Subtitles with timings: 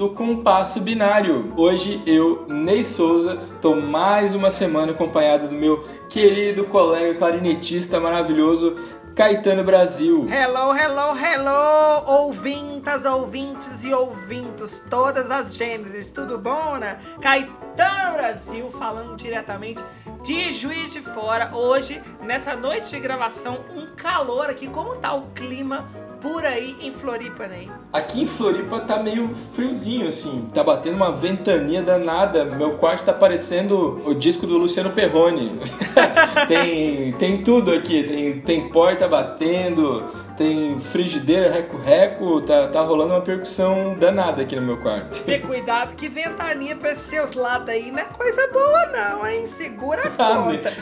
[0.00, 1.52] do Compasso Binário.
[1.58, 8.76] Hoje eu, Ney Souza, tô mais uma semana acompanhado do meu querido colega clarinetista maravilhoso
[9.14, 10.26] Caetano Brasil.
[10.26, 16.98] Hello, hello, hello, ouvintas, ouvintes e ouvintos, todas as gêneros, tudo bom, né?
[17.20, 19.84] Caetano Brasil falando diretamente
[20.22, 21.50] de Juiz de Fora.
[21.54, 24.66] Hoje, nessa noite de gravação, um calor aqui.
[24.66, 25.86] Como tá o clima
[26.20, 27.66] por aí em Floripa, né?
[27.92, 30.46] Aqui em Floripa tá meio friozinho, assim.
[30.54, 32.44] Tá batendo uma ventania danada.
[32.44, 35.58] Meu quarto tá parecendo o disco do Luciano Perrone.
[36.48, 38.02] tem, tem tudo aqui.
[38.04, 40.04] Tem, tem porta batendo,
[40.36, 42.40] tem frigideira, reco-reco.
[42.42, 45.22] Tá, tá rolando uma percussão danada aqui no meu quarto.
[45.24, 49.46] Ter cuidado que ventania pra esses seus lados aí não é coisa boa não, hein?
[49.46, 50.72] Segura as Ah, pontas.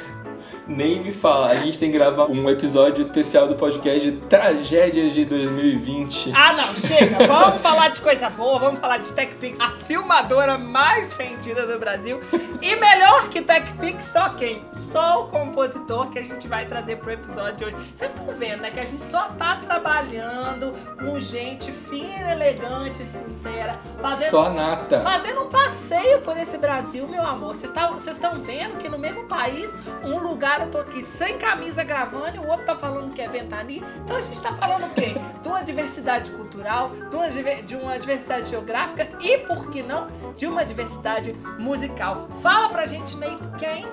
[0.69, 1.49] Nem me fala.
[1.49, 6.31] A gente tem que gravar um episódio especial do podcast de Tragédias de 2020.
[6.37, 7.27] Ah, não, chega.
[7.27, 12.21] Vamos falar de coisa boa, vamos falar de TechPix, a filmadora mais vendida do Brasil.
[12.61, 14.63] E melhor que TechPix, só quem?
[14.71, 17.77] Só o compositor que a gente vai trazer pro episódio de hoje.
[17.95, 23.81] Vocês estão vendo, né, que a gente só tá trabalhando com gente fina, elegante, sincera,
[24.03, 25.01] fazendo Só nata.
[25.01, 27.57] Fazendo um passeio por esse Brasil, meu amor.
[27.57, 27.73] Vocês
[28.17, 29.73] estão vendo que no mesmo país,
[30.05, 33.29] um lugar eu tô aqui sem camisa gravando e o outro tá falando que é
[33.29, 33.83] ventania.
[34.05, 35.15] Então a gente tá falando o quê?
[35.43, 40.47] De uma diversidade cultural, de uma, de uma diversidade geográfica e, por que não, de
[40.47, 42.29] uma diversidade musical.
[42.43, 43.87] Fala pra gente, Ney, quem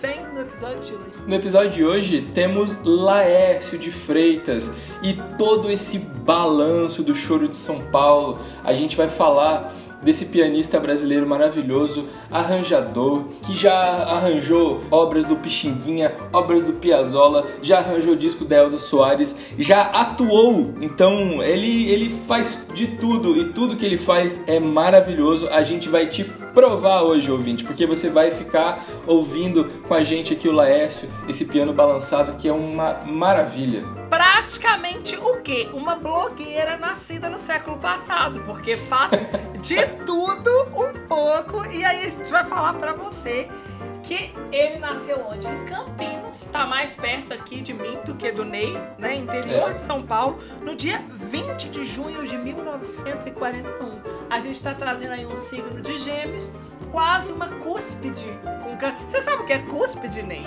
[0.00, 1.12] vem no episódio de hoje.
[1.26, 4.70] No episódio de hoje temos Laércio de Freitas
[5.02, 8.38] e todo esse balanço do choro de São Paulo.
[8.64, 16.14] A gente vai falar desse pianista brasileiro maravilhoso, arranjador, que já arranjou obras do Pixinguinha,
[16.32, 20.74] obras do Piazzolla, já arranjou disco da Elza Soares, já atuou.
[20.80, 25.48] Então ele, ele faz de tudo e tudo que ele faz é maravilhoso.
[25.48, 30.32] A gente vai te provar hoje, ouvinte, porque você vai ficar ouvindo com a gente
[30.32, 33.99] aqui o Laércio, esse piano balançado que é uma maravilha.
[34.10, 35.68] Praticamente o quê?
[35.72, 39.12] Uma blogueira nascida no século passado, porque faz
[39.62, 41.64] de tudo um pouco.
[41.72, 43.48] E aí a gente vai falar pra você
[44.02, 45.46] que ele nasceu onde?
[45.46, 49.14] Em Campinas, está mais perto aqui de mim do que do Ney, né?
[49.14, 49.74] Interior É.
[49.74, 54.00] de São Paulo, no dia 20 de junho de 1941.
[54.28, 56.50] A gente está trazendo aí um signo de gêmeos,
[56.90, 58.26] quase uma cúspide.
[59.06, 60.42] Você sabe o que é cúspide, Ney?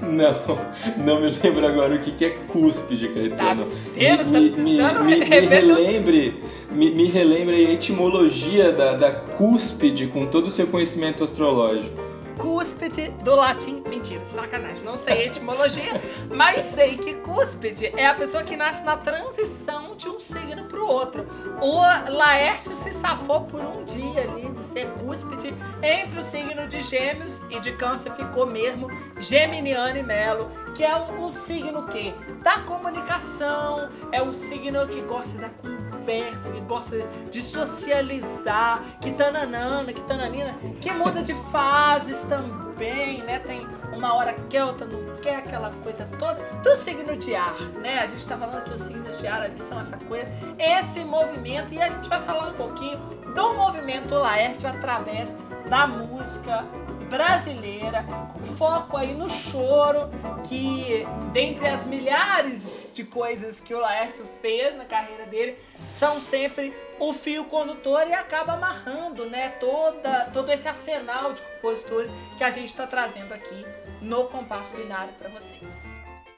[0.00, 0.58] Não,
[0.96, 3.36] não me lembro agora o que é cúspide, Caetano.
[3.36, 3.54] Tá
[3.94, 4.24] vendo?
[4.24, 8.94] Você tá precisando me, me, me rever seus- relembre, me, me relembre a etimologia da,
[8.94, 12.11] da cúspide com todo o seu conhecimento astrológico.
[12.42, 13.84] Cúspide do latim.
[13.88, 14.84] Mentira, sacanagem.
[14.84, 15.92] Não sei a etimologia,
[16.28, 20.84] mas sei que cúspide é a pessoa que nasce na transição de um signo pro
[20.84, 21.24] outro.
[21.60, 21.80] O
[22.10, 27.40] Laércio se safou por um dia ali de ser cúspide entre o signo de Gêmeos
[27.48, 28.88] e de Câncer ficou mesmo
[29.20, 30.50] Geminiano e Melo,
[30.82, 32.12] que é o, signo que
[32.42, 39.92] da comunicação, é o signo que gosta da conversa, que gosta de socializar, que tananana,
[39.92, 43.38] que tananina, que muda de fases também, né?
[43.38, 46.42] Tem uma hora quer, outra não quer, aquela coisa toda.
[46.64, 48.00] Do signo de ar, né?
[48.00, 50.26] A gente tá falando que os signos de ar ali são essa coisa,
[50.58, 52.98] esse movimento, e a gente vai falar um pouquinho
[53.36, 55.32] do movimento Laércio através
[55.70, 56.64] da música
[57.12, 60.08] brasileira, com foco aí no choro,
[60.48, 65.58] que dentre as milhares de coisas que o Laércio fez na carreira dele,
[65.98, 72.10] são sempre o fio condutor e acaba amarrando, né, toda, todo esse arsenal de compositores
[72.38, 73.62] que a gente está trazendo aqui
[74.00, 75.68] no Compasso Binário para vocês.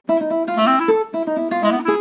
[0.09, 1.94] Como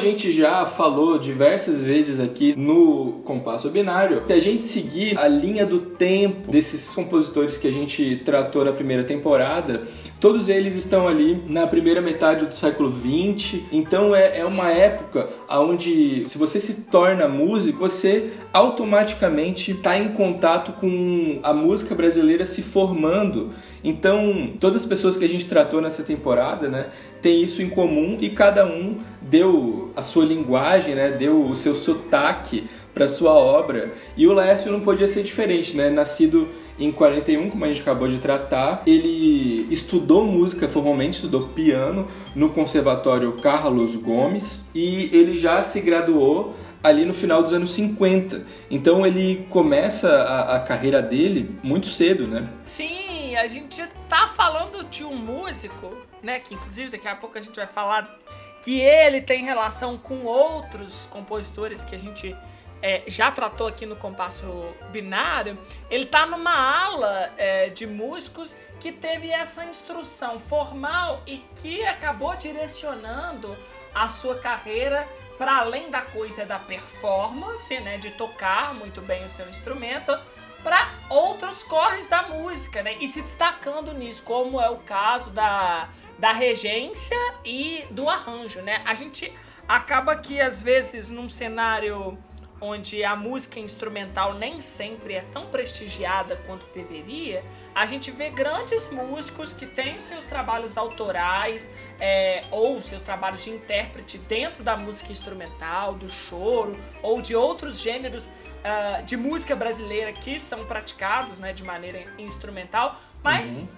[0.00, 5.64] gente já falou diversas vezes aqui no Compasso Binário, se a gente seguir a linha
[5.64, 9.82] do tempo desses compositores que a gente tratou na primeira temporada,
[10.18, 13.60] todos eles estão ali na primeira metade do século XX.
[13.70, 20.08] Então é, é uma época onde, se você se torna músico, você automaticamente está em
[20.08, 23.50] contato com a música brasileira se formando.
[23.82, 26.86] Então, todas as pessoas que a gente tratou nessa temporada, né,
[27.22, 28.96] tem isso em comum e cada um
[29.30, 33.92] deu a sua linguagem, né, deu o seu sotaque para sua obra.
[34.16, 35.90] E o Laércio não podia ser diferente, né?
[35.90, 36.48] Nascido
[36.78, 42.50] em 41, como a gente acabou de tratar, ele estudou música formalmente, estudou piano no
[42.50, 48.44] Conservatório Carlos Gomes e ele já se graduou ali no final dos anos 50.
[48.70, 52.48] Então ele começa a, a carreira dele muito cedo, né?
[52.64, 55.92] Sim, a gente tá falando de um músico,
[56.22, 56.40] né?
[56.40, 58.18] Que inclusive daqui a pouco a gente vai falar
[58.62, 62.36] que ele tem relação com outros compositores que a gente
[62.82, 64.46] é, já tratou aqui no compasso
[64.90, 65.58] binário,
[65.90, 72.34] ele tá numa ala é, de músicos que teve essa instrução formal e que acabou
[72.36, 73.56] direcionando
[73.94, 75.06] a sua carreira
[75.36, 80.18] para além da coisa da performance, né, de tocar muito bem o seu instrumento,
[80.62, 85.88] para outros corres da música, né, e se destacando nisso, como é o caso da,
[86.20, 88.82] da regência e do arranjo, né.
[88.86, 89.32] A gente
[89.66, 92.16] acaba que às vezes num cenário
[92.60, 97.42] onde a música instrumental nem sempre é tão prestigiada quanto deveria,
[97.74, 101.68] a gente vê grandes músicos que têm seus trabalhos autorais
[101.98, 107.80] é, ou seus trabalhos de intérprete dentro da música instrumental, do choro ou de outros
[107.80, 113.68] gêneros uh, de música brasileira que são praticados né, de maneira instrumental, mas uhum.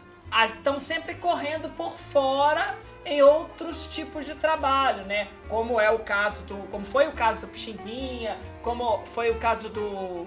[0.47, 5.29] Estão sempre correndo por fora em outros tipos de trabalho, né?
[5.49, 9.69] Como é o caso do, como foi o caso do Pixinguinha, como foi o caso
[9.69, 10.27] do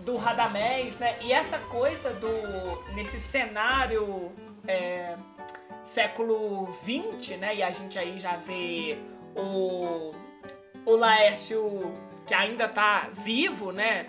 [0.00, 1.16] do Radamés, né?
[1.20, 4.32] E essa coisa do nesse cenário
[4.66, 5.16] é,
[5.84, 7.56] século XX, né?
[7.56, 8.98] E a gente aí já vê
[9.34, 10.12] o
[10.84, 11.94] o Laércio
[12.26, 14.06] que ainda tá vivo, né?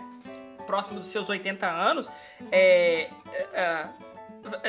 [0.65, 2.11] Próximo dos seus 80 anos,
[2.51, 3.89] é, é, é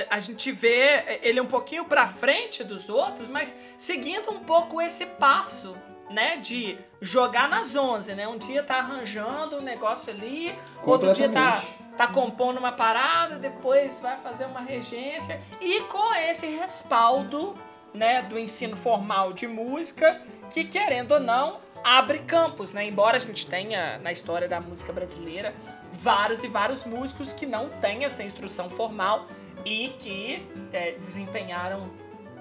[0.09, 5.07] a gente vê ele um pouquinho para frente dos outros, mas seguindo um pouco esse
[5.07, 5.77] passo,
[6.11, 8.27] né, de jogar nas 11, né?
[8.27, 10.53] Um dia tá arranjando um negócio ali,
[10.83, 11.63] outro dia tá
[11.97, 17.59] tá compondo uma parada, depois vai fazer uma regência e com esse respaldo,
[17.93, 20.19] né, do ensino formal de música,
[20.49, 22.87] que querendo ou não, abre campos, né?
[22.87, 25.55] Embora a gente tenha na história da música brasileira
[25.93, 29.27] vários e vários músicos que não têm essa instrução formal
[29.65, 31.91] e que é, desempenharam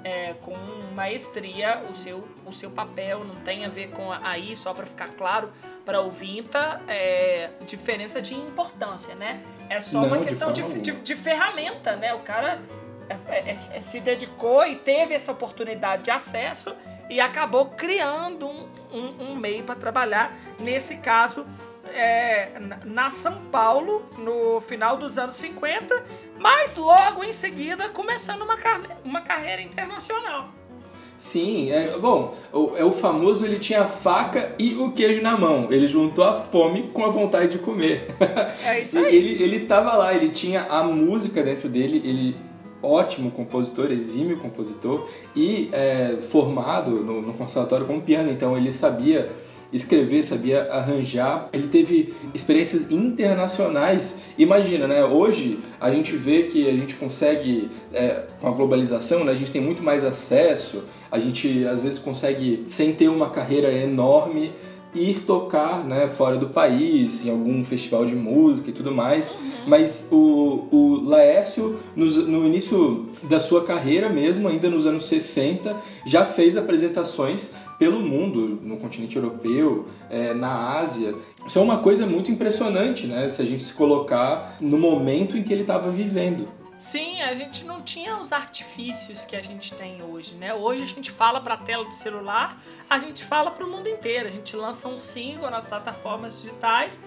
[0.04, 0.56] é, com
[0.94, 3.24] maestria o seu, o seu papel.
[3.24, 5.52] Não tem a ver com aí, só para ficar claro
[5.86, 9.42] para o Vinta, é, diferença de importância, né?
[9.70, 12.14] É só Não, uma questão de, de, de, ferramenta, né?
[12.14, 12.62] O cara
[13.10, 16.76] é, é, é, se dedicou e teve essa oportunidade de acesso
[17.10, 20.32] e acabou criando um, um, um meio para trabalhar.
[20.60, 21.46] Nesse caso,
[21.94, 22.52] é,
[22.86, 26.06] na São Paulo, no final dos anos 50,
[26.40, 28.58] mas logo em seguida começando uma,
[29.04, 30.50] uma carreira internacional.
[31.18, 35.38] Sim, é, bom, o, é o famoso ele tinha a faca e o queijo na
[35.38, 35.68] mão.
[35.70, 38.16] Ele juntou a fome com a vontade de comer.
[38.64, 39.16] É isso aí.
[39.16, 42.38] ele, ele tava lá, ele tinha a música dentro dele, ele
[42.82, 49.30] ótimo compositor, exímio compositor e é, formado no, no conservatório com piano, então ele sabia
[49.72, 51.50] escrever, sabia arranjar.
[51.54, 54.16] Ele teve experiências internacionais.
[54.38, 55.04] Imagina, né?
[55.04, 59.32] Hoje a gente vê que a gente consegue, é, com a globalização, né?
[59.32, 63.72] a gente tem muito mais acesso, a gente às vezes consegue, sem ter uma carreira
[63.72, 64.52] enorme,
[64.94, 69.32] ir tocar né, fora do país, em algum festival de música e tudo mais.
[69.32, 69.52] Uhum.
[69.68, 75.76] Mas o, o Laércio, no, no início da sua carreira mesmo, ainda nos anos 60,
[76.06, 81.16] já fez apresentações pelo mundo, no continente europeu, é, na Ásia.
[81.48, 83.30] Isso é uma coisa muito impressionante, né?
[83.30, 86.50] Se a gente se colocar no momento em que ele estava vivendo.
[86.78, 90.54] Sim, a gente não tinha os artifícios que a gente tem hoje, né?
[90.54, 93.88] Hoje a gente fala para a tela do celular, a gente fala para o mundo
[93.88, 96.98] inteiro, a gente lança um single nas plataformas digitais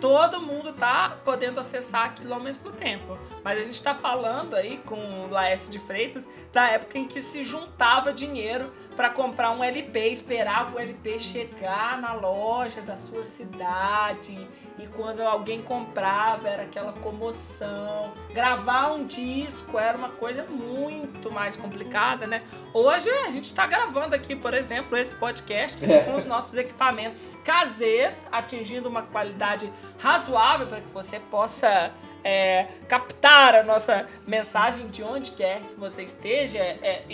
[0.00, 3.18] todo mundo tá podendo acessar aquilo ao mesmo tempo.
[3.44, 7.20] Mas a gente está falando aí com o Laércio de Freitas da época em que
[7.20, 13.24] se juntava dinheiro para comprar um LP, esperava o LP chegar na loja da sua
[13.24, 14.46] cidade
[14.78, 18.12] e quando alguém comprava era aquela comoção.
[18.34, 22.42] Gravar um disco era uma coisa muito mais complicada, né?
[22.74, 26.00] Hoje a gente está gravando aqui, por exemplo, esse podcast é.
[26.00, 31.90] com os nossos equipamentos caseiros, atingindo uma qualidade razoável para que você possa
[32.22, 37.04] é, captar a nossa mensagem de onde quer que você esteja, é,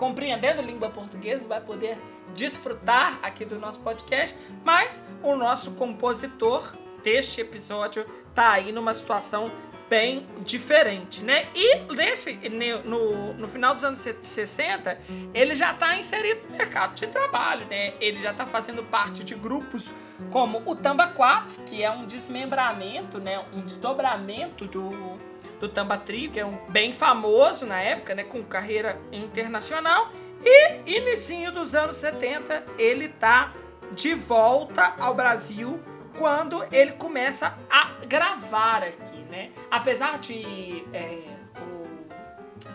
[0.00, 1.98] compreendendo língua portuguesa, vai poder
[2.34, 9.52] desfrutar aqui do nosso podcast, mas o nosso compositor deste episódio tá aí numa situação
[9.90, 11.48] bem diferente, né?
[11.54, 12.38] E nesse,
[12.84, 14.98] no, no final dos anos 60,
[15.34, 17.92] ele já está inserido no mercado de trabalho, né?
[18.00, 19.90] Ele já está fazendo parte de grupos
[20.30, 23.44] como o Tamba 4, que é um desmembramento, né?
[23.52, 25.18] Um desdobramento do,
[25.60, 28.24] do Tamba Trio, que é um bem famoso na época, né?
[28.24, 30.10] Com carreira internacional.
[30.42, 33.52] E início dos anos 70, ele tá
[33.92, 35.78] de volta ao Brasil
[36.18, 39.50] quando ele começa a gravar aqui, né?
[39.70, 41.18] Apesar de é,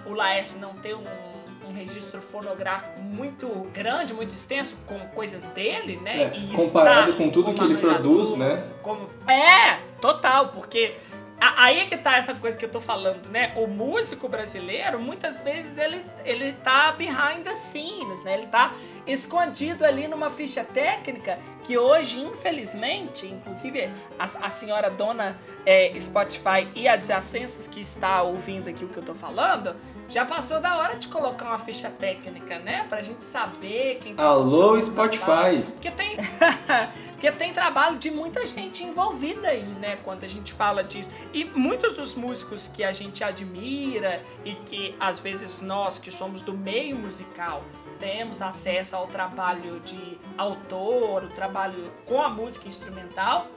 [0.06, 1.04] o, o Laércio não ter um,
[1.68, 6.24] um registro fonográfico muito grande, muito extenso, com coisas dele, né?
[6.24, 8.64] É, comparado estar com tudo que ele produz, né?
[8.84, 10.96] como- É, total, porque
[11.58, 13.54] aí é que tá essa coisa que eu tô falando, né?
[13.56, 18.36] O músico brasileiro, muitas vezes, ele, ele tá behind the scenes, né?
[18.36, 18.74] Ele tá
[19.06, 26.68] escondido ali numa ficha técnica que hoje, infelizmente, inclusive a, a senhora dona é, Spotify
[26.76, 29.76] e adjacências que está ouvindo aqui o que eu tô falando,
[30.10, 32.86] já passou da hora de colocar uma ficha técnica, né?
[32.88, 35.64] Pra gente saber quem tá Alô, Spotify!
[35.66, 36.18] porque tem,
[37.12, 39.98] porque tem trabalho de muita gente envolvida aí, né?
[40.04, 41.10] Quando a gente fala disso.
[41.34, 46.42] E muitos dos músicos que a gente admira e que às vezes nós que somos
[46.42, 47.64] do meio musical
[48.00, 53.48] temos acesso ao trabalho de autor, o trabalho com a música instrumental.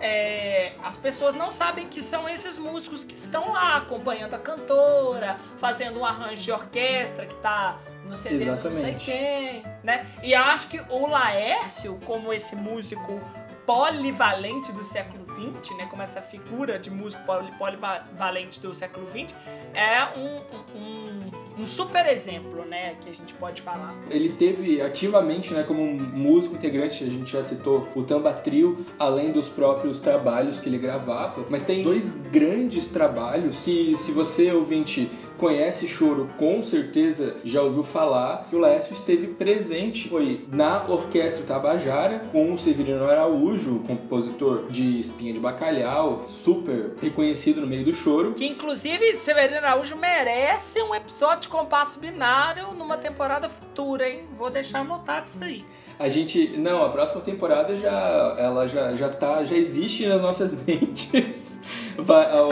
[0.00, 5.38] É, as pessoas não sabem que são esses músicos que estão lá acompanhando a cantora,
[5.58, 10.06] fazendo um arranjo de orquestra que tá no CD do não sei quem, né?
[10.22, 13.20] E acho que o Laércio, como esse músico
[13.66, 15.24] polivalente do século
[15.60, 15.86] XX, né?
[15.88, 19.34] Como essa figura de músico poli- polivalente do século XX,
[19.74, 20.42] é um,
[20.76, 22.94] um, um super exemplo, né?
[23.00, 23.94] Que a gente pode falar.
[24.10, 28.84] Ele teve ativamente, né, como um músico integrante, a gente já citou o Tamba Trio,
[28.98, 31.44] além dos próprios trabalhos que ele gravava.
[31.48, 37.82] Mas tem dois grandes trabalhos que, se você ouvinte conhece Choro, com certeza já ouviu
[37.82, 40.10] falar que o Laércio esteve presente.
[40.10, 47.62] Foi na Orquestra Tabajara com o Severino Araújo, compositor de Espinha de Bacalhau, super reconhecido
[47.62, 48.34] no meio do choro.
[48.34, 54.24] Que inclusive Severino Araújo merece um episódio de compasso binário numa temporada futura, hein?
[54.36, 55.64] Vou deixar anotado isso aí.
[55.98, 56.56] A gente.
[56.56, 58.34] Não, a próxima temporada já.
[58.38, 59.44] Ela já, já tá.
[59.44, 61.58] Já existe nas nossas mentes.
[61.98, 62.48] Vai, o,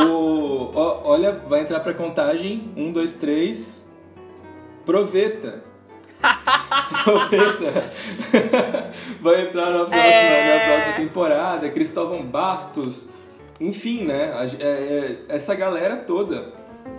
[0.00, 2.72] o- ó, olha, vai entrar pra contagem.
[2.76, 3.88] Um, dois, três.
[4.84, 5.62] Proveta.
[7.04, 7.90] Proveta.
[9.20, 10.58] vai entrar na próxima, É.
[10.58, 11.70] na próxima temporada.
[11.70, 13.08] Cristóvão Bastos.
[13.58, 14.32] Enfim, né?
[14.60, 16.52] é- é- essa galera toda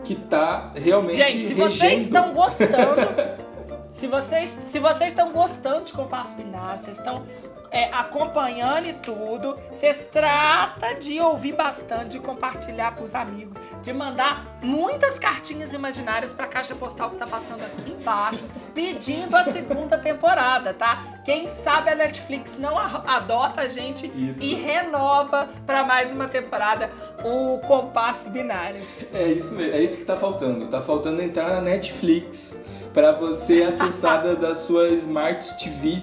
[0.04, 1.16] que tá realmente.
[1.16, 2.02] Gente, se vocês regendo.
[2.02, 3.38] estão gostando,
[3.92, 7.24] se vocês, se vocês estão gostando de compasso binário, vocês estão
[7.72, 14.46] é, acompanhando e tudo, vocês tratam de ouvir bastante, de compartilhar pros amigos, de mandar
[14.62, 18.44] muitas cartinhas imaginárias pra caixa postal que tá passando aqui embaixo,
[18.74, 21.04] pedindo a segunda temporada, tá?
[21.26, 24.42] Quem sabe a Netflix não a- adota a gente Isso.
[24.42, 26.90] e renova pra mais uma temporada
[27.24, 28.82] o compasso binário.
[29.14, 30.68] É isso mesmo, é isso que tá faltando.
[30.68, 32.62] Tá faltando entrar na Netflix
[32.94, 36.02] pra você acessar da, da sua Smart TV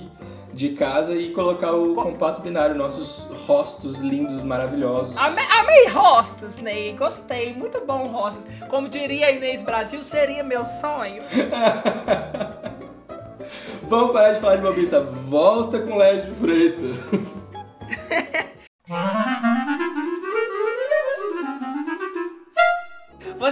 [0.54, 5.16] de casa e colocar o compasso binário, nossos rostos lindos, maravilhosos.
[5.16, 6.94] Amei, amei rostos, Ney.
[6.94, 7.52] Gostei.
[7.52, 8.44] Muito bom rostos.
[8.68, 11.22] Como diria a Inês Brasil, seria meu sonho.
[13.88, 15.00] Vamos parar de falar de bobiça.
[15.00, 17.33] Volta com Léo de Freitas.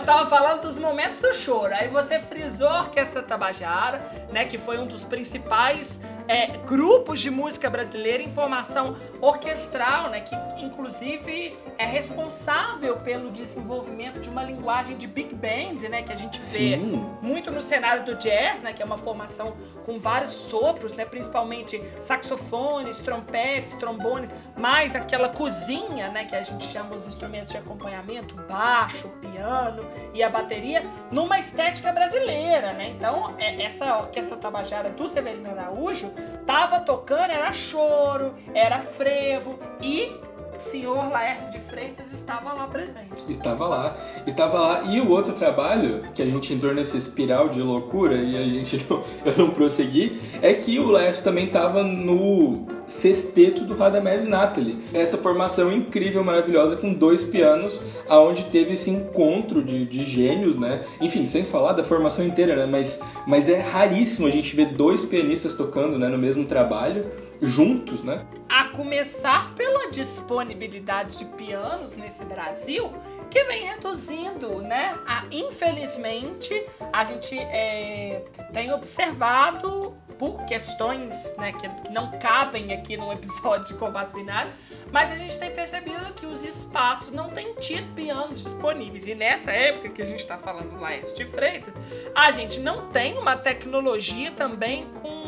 [0.02, 1.72] Estava falando dos momentos do choro.
[1.74, 4.44] Aí você frisou a Orquestra Tabajara, né?
[4.44, 10.20] Que foi um dos principais é, grupos de música brasileira em formação orquestral, né?
[10.20, 16.02] Que inclusive é responsável pelo desenvolvimento de uma linguagem de big band, né?
[16.02, 17.08] Que a gente vê Sim.
[17.20, 18.72] muito no cenário do jazz, né?
[18.72, 21.04] Que é uma formação com vários sopros, né?
[21.04, 26.24] Principalmente saxofones, trompetes, trombones, mais aquela cozinha, né?
[26.24, 29.82] Que a gente chama os instrumentos de acompanhamento, baixo, piano
[30.14, 32.90] e a bateria, numa estética brasileira, né?
[32.96, 36.12] Então, é- essa orquestra tabajara do Severino Araújo
[36.46, 40.16] tava tocando, era choro, era frevo e
[40.62, 43.22] senhor Laércio de Freitas estava lá presente.
[43.28, 44.82] Estava lá, estava lá.
[44.84, 48.86] E o outro trabalho, que a gente entrou nessa espiral de loucura e a gente
[48.88, 54.28] não, eu não prossegui, é que o Lécio também estava no sexteto do Radamés e
[54.28, 54.78] Nathalie.
[54.92, 60.84] Essa formação incrível, maravilhosa, com dois pianos, aonde teve esse encontro de, de gênios, né?
[61.00, 62.66] Enfim, sem falar da formação inteira, né?
[62.66, 67.06] Mas, mas é raríssimo a gente ver dois pianistas tocando né, no mesmo trabalho,
[67.42, 68.24] juntos, né?
[68.48, 72.92] A começar pela disponibilidade de pianos nesse Brasil,
[73.28, 74.96] que vem reduzindo, né?
[75.06, 82.96] A, infelizmente, a gente é, tem observado por questões né, que, que não cabem aqui
[82.96, 84.52] num episódio de Compasso Binário,
[84.92, 89.08] mas a gente tem percebido que os espaços não têm tido pianos disponíveis.
[89.08, 91.74] E nessa época que a gente está falando lá de Freitas,
[92.14, 95.21] a gente não tem uma tecnologia também com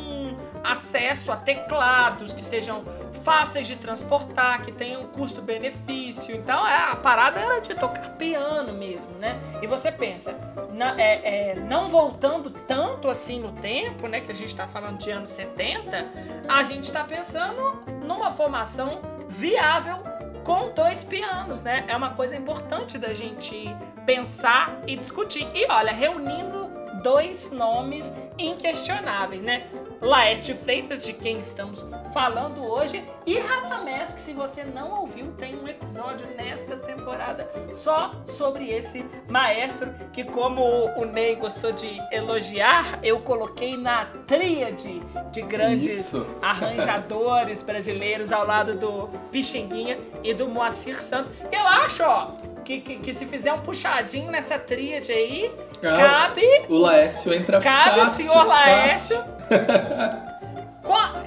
[0.65, 2.85] acesso a teclados que sejam
[3.23, 6.37] fáceis de transportar, que tem um custo-benefício.
[6.37, 9.41] Então é, a parada era de tocar piano mesmo, né?
[9.63, 10.35] E você pensa,
[10.73, 14.21] na, é, é, não voltando tanto assim no tempo, né?
[14.21, 16.07] Que a gente está falando de anos 70,
[16.49, 20.03] a gente está pensando numa formação viável
[20.45, 21.85] com dois pianos, né?
[21.89, 25.49] É uma coisa importante da gente pensar e discutir.
[25.55, 26.64] E olha, reunindo
[27.05, 29.67] dois nomes inquestionáveis, né?
[30.01, 35.55] Laeste Freitas, de quem estamos falando hoje, e Radamés, que se você não ouviu, tem
[35.55, 40.63] um episódio nesta temporada só sobre esse maestro, que como
[40.99, 46.27] o Ney gostou de elogiar, eu coloquei na tríade de grandes Isso.
[46.41, 51.31] arranjadores brasileiros ao lado do Pixinguinha e do Moacir Santos.
[51.53, 52.33] Eu acho, ó,
[52.65, 55.53] que, que, que se fizer um puxadinho nessa tríade aí,
[55.83, 59.25] Ah, cabe O Laércio entra Cabe o fácil, senhor Laércio.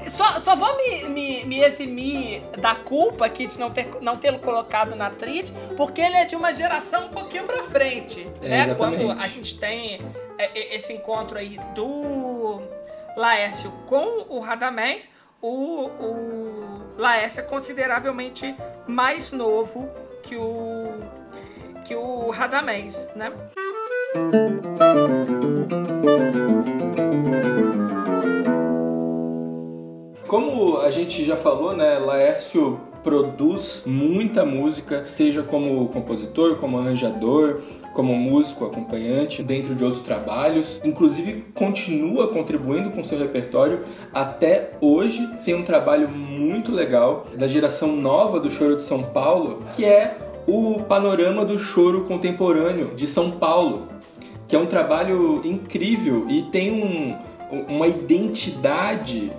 [0.08, 4.39] Só, só vou me, me, me eximir da culpa aqui de não ter não tê-lo
[4.39, 8.63] colocado na tríade, porque ele é de uma geração um pouquinho pra frente, É, né?
[8.65, 9.03] exatamente.
[9.06, 10.00] Quando a gente tem
[10.38, 12.62] é, é, esse encontro aí do
[13.17, 15.10] Laércio com o Radamés,
[15.41, 18.56] o, o Laércio é consideravelmente
[18.88, 19.89] mais novo
[20.24, 20.76] que o
[21.88, 23.32] que o Radamés, né?
[30.27, 37.62] Como a gente já falou, né, Laércio produz muita música, seja como compositor, como arranjador,
[37.94, 40.82] como músico acompanhante, dentro de outros trabalhos.
[40.84, 45.25] Inclusive, continua contribuindo com seu repertório até hoje.
[45.46, 50.17] Tem um trabalho muito legal da geração nova do Choro de São Paulo, que é
[50.48, 53.98] o Panorama do Choro Contemporâneo de São Paulo
[54.48, 57.16] que é um trabalho incrível e tem um,
[57.68, 59.32] uma identidade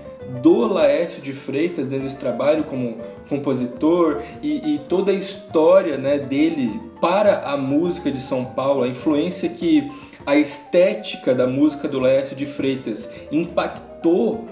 [0.43, 2.99] do Laércio de Freitas dentro desse trabalho como
[3.29, 8.89] compositor e, e toda a história né, dele para a música de São Paulo, a
[8.89, 9.91] influência que
[10.27, 13.88] a estética da música do Laércio de Freitas impactou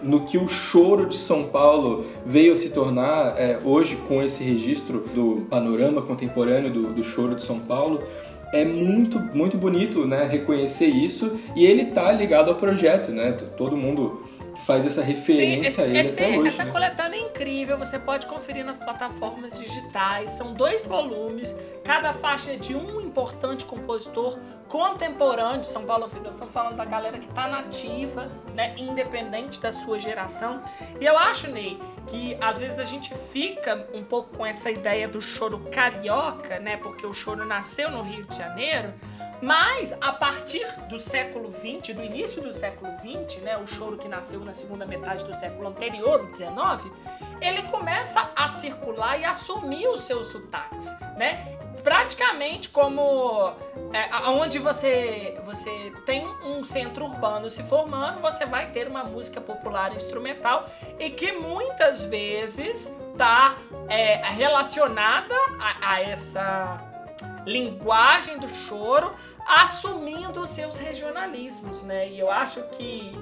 [0.02, 4.42] no que o choro de São Paulo veio a se tornar é, hoje com esse
[4.42, 8.00] registro do panorama contemporâneo do, do choro de São Paulo
[8.52, 13.32] é muito, muito bonito, né, reconhecer isso e ele tá ligado ao projeto, né?
[13.56, 14.22] Todo mundo
[14.64, 16.49] faz essa referência esse- a esse- até hoje.
[16.49, 16.71] essa né?
[16.73, 20.31] coletânea é incrível, você pode conferir nas plataformas digitais.
[20.31, 24.38] São dois volumes, cada faixa é de um importante compositor
[24.69, 26.05] contemporâneo de São Paulo.
[26.05, 30.61] Ou seja, nós estamos falando da galera que está nativa, né, independente da sua geração.
[31.01, 35.07] E eu acho, Ney, que às vezes a gente fica um pouco com essa ideia
[35.09, 38.92] do choro carioca, né, porque o choro nasceu no Rio de Janeiro.
[39.40, 44.09] Mas a partir do século XX, do início do século XX, né, o choro que
[44.09, 46.90] nasceu na segunda metade do século anterior, o XIX,
[47.40, 51.57] ele começa a circular e assumir os seus sotaques, né?
[51.85, 53.53] Praticamente como
[53.92, 59.40] é, onde você você tem um centro urbano se formando, você vai ter uma música
[59.40, 60.68] popular instrumental
[60.99, 63.57] e que muitas vezes está
[64.37, 66.83] relacionada a- a essa
[67.46, 69.14] linguagem do choro,
[69.46, 72.09] assumindo os seus regionalismos, né?
[72.09, 73.16] E eu acho que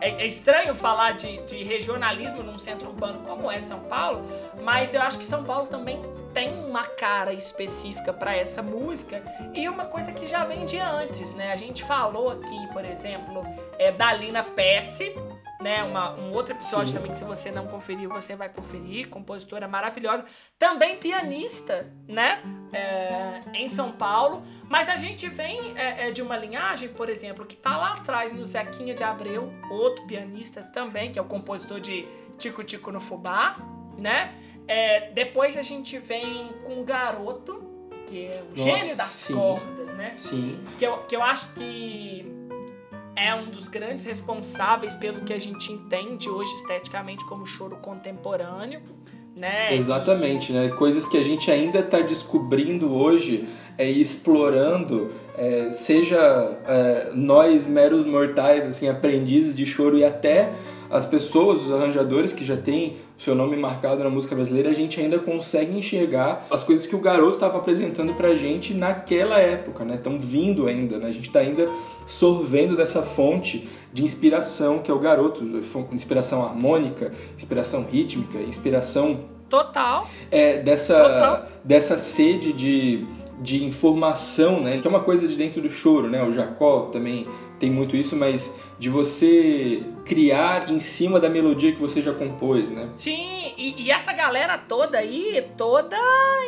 [0.00, 4.24] é, é estranho falar de, de regionalismo num centro urbano como é São Paulo,
[4.62, 6.00] mas eu acho que São Paulo também
[6.32, 9.22] tem uma cara específica para essa música
[9.54, 11.52] e uma coisa que já vem de antes, né?
[11.52, 13.42] A gente falou aqui, por exemplo,
[13.78, 15.14] é, da Lina Pesce,
[15.60, 15.82] né?
[15.82, 16.94] Uma, um outro episódio Sim.
[16.94, 19.08] também que se você não conferiu, você vai conferir.
[19.08, 20.24] Compositora maravilhosa.
[20.58, 22.42] Também pianista, né?
[22.72, 24.42] É, em São Paulo.
[24.68, 28.32] Mas a gente vem é, é, de uma linhagem, por exemplo, que tá lá atrás
[28.32, 32.06] no Zequinha de Abreu, outro pianista também, que é o compositor de
[32.38, 33.56] Tico Tico no Fubá,
[33.98, 34.34] né?
[34.66, 37.68] É, depois a gente vem com o Garoto,
[38.06, 39.34] que é o Nossa, gênio das sim.
[39.34, 40.12] cordas, né?
[40.16, 40.64] Sim.
[40.78, 42.39] que eu, que eu acho que
[43.20, 48.80] é um dos grandes responsáveis pelo que a gente entende hoje esteticamente como choro contemporâneo,
[49.36, 49.74] né?
[49.74, 50.70] Exatamente, né?
[50.70, 56.18] Coisas que a gente ainda está descobrindo hoje é, e explorando, é, seja
[56.66, 60.52] é, nós meros mortais, assim, aprendizes de choro e até
[60.90, 64.72] as pessoas, os arranjadores que já têm o seu nome marcado na música brasileira, a
[64.72, 69.84] gente ainda consegue enxergar as coisas que o garoto estava apresentando pra gente naquela época,
[69.84, 69.94] né?
[69.94, 71.06] Estão vindo ainda, né?
[71.06, 71.68] A gente está ainda
[72.08, 75.44] sorvendo dessa fonte de inspiração que é o garoto,
[75.92, 80.08] inspiração harmônica, inspiração rítmica, inspiração Total.
[80.30, 81.46] é, dessa, Total.
[81.62, 83.06] dessa sede de,
[83.40, 84.78] de informação, né?
[84.78, 86.20] Que é uma coisa de dentro do choro, né?
[86.22, 87.28] O Jacó também
[87.60, 92.70] tem muito isso, mas de você criar em cima da melodia que você já compôs,
[92.70, 92.90] né?
[92.96, 95.98] Sim, e, e essa galera toda aí, toda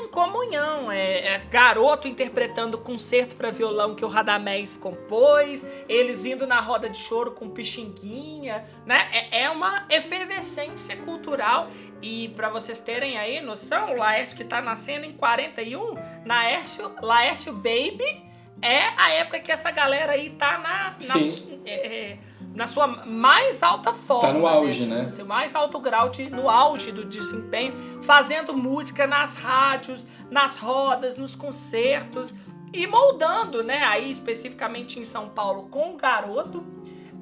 [0.03, 0.91] em comunhão.
[0.91, 6.89] É, é garoto interpretando concerto para violão que o Radamés compôs, eles indo na roda
[6.89, 9.07] de choro com Pixinguinha, né?
[9.13, 11.69] É, é uma efervescência cultural.
[12.01, 15.95] E para vocês terem aí noção, o Laércio que tá nascendo em 41,
[16.25, 18.32] Laércio, Laércio Baby
[18.63, 21.21] é a época que essa galera aí tá na, na,
[21.67, 22.19] é, é,
[22.55, 24.29] na sua mais alta forma.
[24.29, 25.03] Tá no auge, né?
[25.03, 25.11] né?
[25.11, 31.17] Seu mais alto grau de, no auge do desempenho, fazendo música nas rádios, nas rodas,
[31.17, 32.33] nos concertos
[32.73, 33.83] e moldando, né?
[33.85, 36.65] Aí especificamente em São Paulo com o garoto.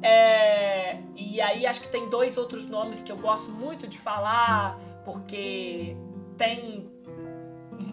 [0.02, 4.78] É, e aí acho que tem dois outros nomes que eu gosto muito de falar,
[5.04, 5.96] porque
[6.38, 6.90] tem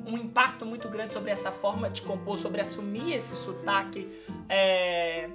[0.07, 4.07] um impacto muito grande sobre essa forma de compor, sobre assumir esse sotaque
[4.49, 5.29] é,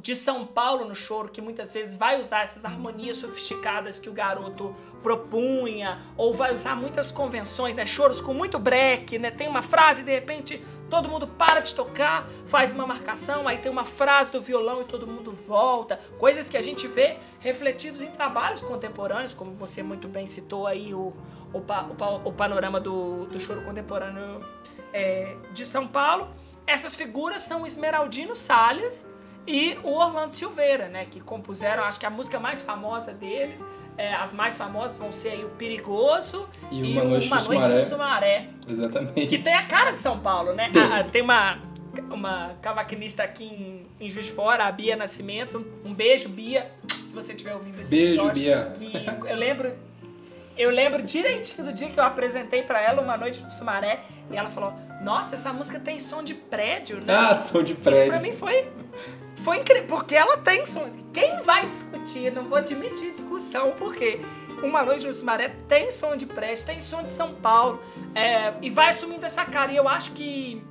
[0.00, 4.12] de São Paulo no choro, que muitas vezes vai usar essas harmonias sofisticadas que o
[4.12, 7.84] garoto propunha, ou vai usar muitas convenções, né?
[7.84, 9.30] Choros com muito break, né?
[9.30, 13.70] Tem uma frase de repente todo mundo para de tocar, faz uma marcação, aí tem
[13.70, 16.00] uma frase do violão e todo mundo volta.
[16.18, 20.94] Coisas que a gente vê refletidos em trabalhos contemporâneos, como você muito bem citou aí
[20.94, 21.12] o,
[21.52, 24.44] o, o, o panorama do, do choro contemporâneo
[24.92, 26.28] é, de São Paulo.
[26.66, 29.06] Essas figuras são Esmeraldino Salles
[29.46, 31.04] e o Orlando Silveira, né?
[31.04, 33.62] Que compuseram, acho que a música mais famosa deles.
[33.96, 37.44] É, as mais famosas vão ser aí o Perigoso e, e Uma Noite, uma no,
[37.44, 37.80] noite Sumaré.
[37.80, 38.48] no Sumaré.
[38.68, 39.26] Exatamente.
[39.26, 40.68] Que tem a cara de São Paulo, né?
[40.72, 41.58] Tem, Ah, tem uma,
[42.10, 45.64] uma cavaquinista aqui em, em Juiz de Fora, a Bia Nascimento.
[45.84, 46.70] Um beijo, Bia,
[47.06, 48.32] se você estiver ouvindo esse Beijo, episódio.
[48.42, 48.72] Bia.
[48.74, 49.74] Que eu lembro
[50.56, 54.36] eu lembro direitinho do dia que eu apresentei pra ela uma noite no Sumaré e
[54.36, 57.12] ela falou: Nossa, essa música tem som de prédio, né?
[57.14, 58.20] Ah, som de Isso pra prédio.
[58.22, 58.68] mim foi,
[59.44, 60.90] foi incrível, porque ela tem som.
[61.12, 62.32] Quem vai discutir?
[62.32, 64.20] Não vou admitir discussão, porque
[64.62, 67.80] uma noite no Sumaré tem som de prédio, tem som de São Paulo,
[68.14, 69.70] é, e vai assumindo essa cara.
[69.70, 70.62] E eu acho que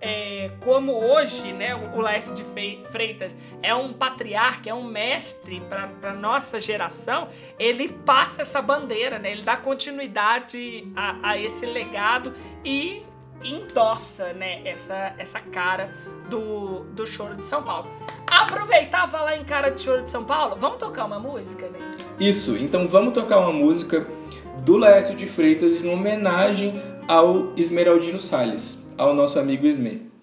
[0.00, 2.44] é, como hoje, né, o Laércio de
[2.90, 9.32] Freitas é um patriarca, é um mestre para nossa geração, ele passa essa bandeira, né,
[9.32, 13.02] ele dá continuidade a, a esse legado e
[13.44, 15.90] endossa né, essa, essa cara
[16.28, 17.88] do, do Choro de São Paulo.
[18.30, 21.78] Aproveitar falar em cara de Choro de São Paulo, vamos tocar uma música, né?
[22.18, 24.06] Isso, então vamos tocar uma música
[24.64, 30.13] do Laércio de Freitas em homenagem ao Esmeraldino Salles, ao nosso amigo Esme.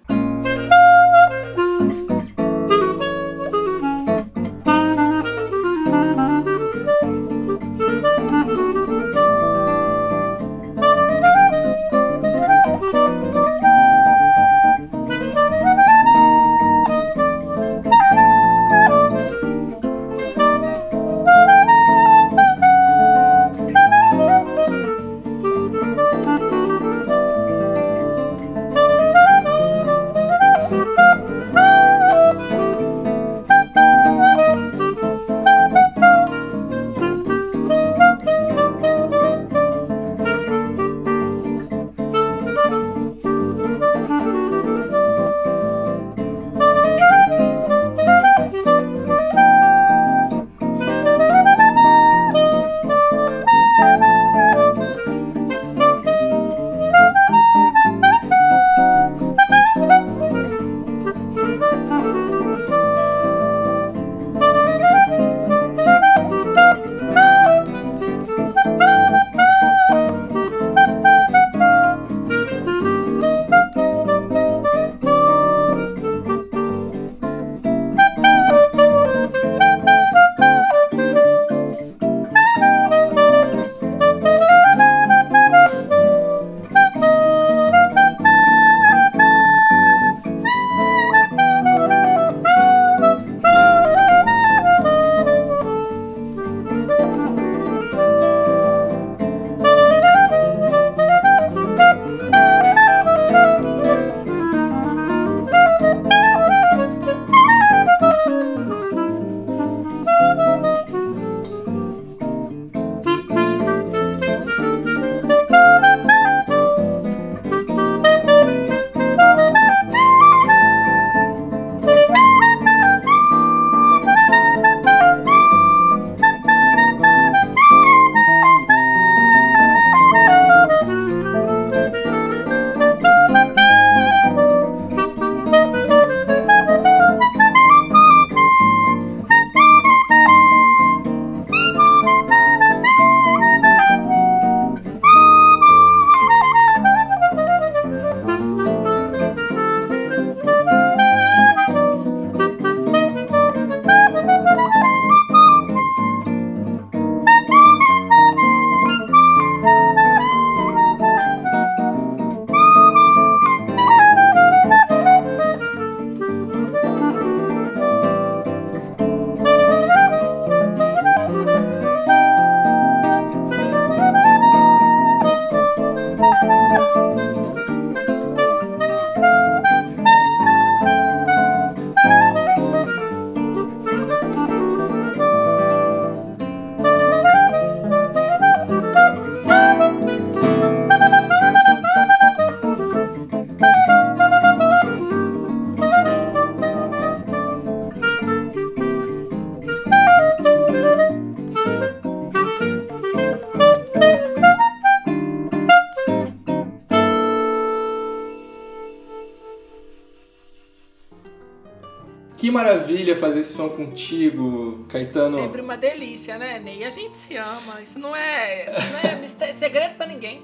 [212.42, 215.38] Que maravilha fazer esse som contigo, Caetano.
[215.38, 216.84] Sempre uma delícia, né, Ney?
[216.84, 217.80] A gente se ama.
[217.84, 220.42] Isso não é, isso não é mistério, segredo pra ninguém.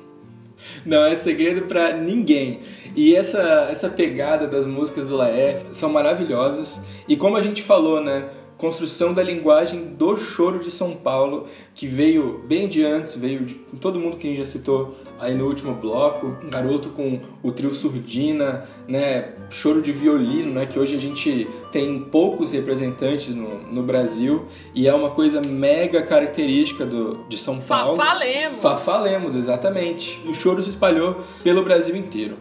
[0.85, 2.59] Não é segredo para ninguém.
[2.95, 6.79] E essa, essa pegada das músicas do Laércio são maravilhosas.
[7.07, 8.29] E como a gente falou, né?
[8.57, 13.53] Construção da linguagem do choro de São Paulo, que veio bem de antes, veio de
[13.79, 17.73] todo mundo que a gente já citou aí no último bloco, garoto com o trio
[17.73, 23.83] surdina, né, choro de violino, né, que hoje a gente tem poucos representantes no, no
[23.83, 27.95] Brasil e é uma coisa mega característica do, de São Paulo.
[27.95, 28.59] Fafalemos!
[28.59, 30.19] Fafalemos, exatamente.
[30.27, 32.37] O choro se espalhou pelo Brasil inteiro.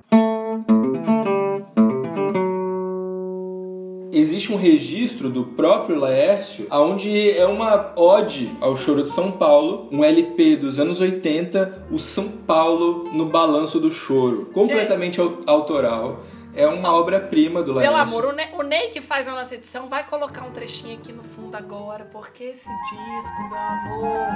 [4.27, 9.89] Existe um registro do próprio Laércio, onde é uma ode ao Choro de São Paulo,
[9.93, 15.43] um LP dos anos 80, o São Paulo no Balanço do Choro, completamente Gente.
[15.47, 16.25] autoral.
[16.55, 17.95] É uma obra-prima do Laércio.
[17.95, 20.97] Pelo amor, o Ney, o Ney que faz a nossa edição vai colocar um trechinho
[20.97, 24.27] aqui no fundo agora, porque esse disco, meu amor.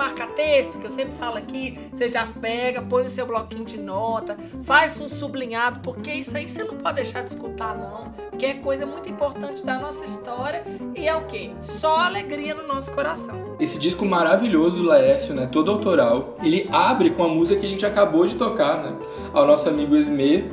[0.00, 4.36] Marca-texto, que eu sempre falo aqui, você já pega, põe no seu bloquinho de nota,
[4.62, 8.12] faz um sublinhado, porque isso aí você não pode deixar de escutar, não.
[8.30, 10.64] Porque é coisa muito importante da nossa história
[10.96, 11.50] e é o quê?
[11.60, 13.56] Só alegria no nosso coração.
[13.60, 15.46] Esse disco maravilhoso do Laércio, né?
[15.50, 18.96] Todo autoral, ele abre com a música que a gente acabou de tocar, né?
[19.32, 20.50] Ao nosso amigo Esme.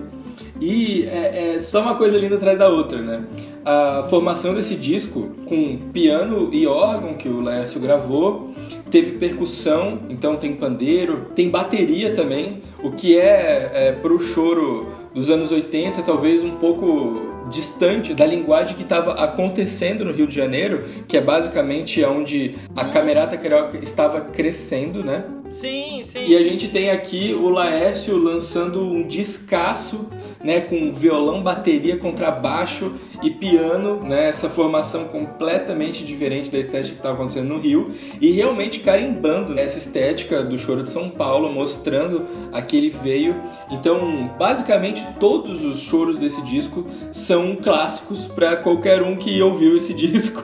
[0.60, 3.24] E é, é só uma coisa linda atrás da outra, né?
[3.64, 8.54] A formação desse disco com piano e órgão que o Laércio gravou
[8.90, 14.88] teve percussão, então tem pandeiro, tem bateria também, o que é, é para o choro
[15.14, 20.36] dos anos 80 talvez um pouco distante da linguagem que estava acontecendo no Rio de
[20.36, 25.24] Janeiro, que é basicamente onde a Camerata Carioca estava crescendo, né?
[25.50, 26.26] Sim, sim.
[26.26, 30.10] E a gente tem aqui o Laércio lançando um descasso,
[30.44, 37.00] né, com violão, bateria, contrabaixo e piano, né, essa formação completamente diferente da estética que
[37.00, 37.90] estava acontecendo no Rio,
[38.22, 42.90] e realmente carimbando né, essa estética do Choro de São Paulo, mostrando a que ele
[42.90, 43.42] veio.
[43.72, 49.94] Então, basicamente, todos os choros desse disco são clássicos para qualquer um que ouviu esse
[49.96, 50.44] disco.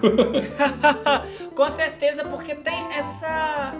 [1.54, 3.74] Com certeza, porque tem essa